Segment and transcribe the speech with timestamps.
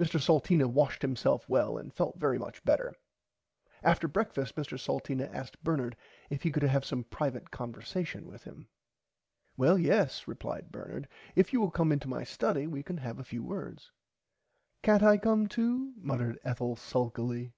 [0.00, 2.92] Mr Salteena washed himself well and felt very much better.
[3.84, 5.96] After brekfast Mr Salteena asked Bernard
[6.28, 8.66] if he could have some privite conversation with him.
[9.56, 11.06] Well yes replied Bernard
[11.36, 13.92] if you will come into my study we can have a few words.
[14.82, 17.52] Cant I come too muttered Ethel sulkily.